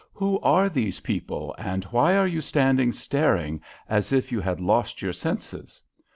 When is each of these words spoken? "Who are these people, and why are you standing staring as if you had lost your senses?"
"Who 0.13 0.39
are 0.39 0.67
these 0.67 1.01
people, 1.01 1.53
and 1.59 1.83
why 1.83 2.17
are 2.17 2.25
you 2.25 2.41
standing 2.41 2.91
staring 2.91 3.61
as 3.87 4.11
if 4.11 4.31
you 4.31 4.39
had 4.41 4.59
lost 4.59 5.03
your 5.03 5.13
senses?" 5.13 5.79